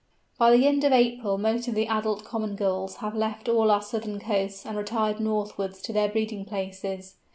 [0.39, 3.83] By the end of April most of the adult Common Gulls have left all our
[3.83, 7.17] southern coasts and retired northwards to their breeding places.